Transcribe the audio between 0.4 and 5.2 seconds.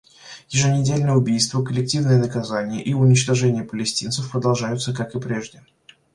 Ежедневные убийства, коллективные наказания и унижение палестинцев продолжаются, как и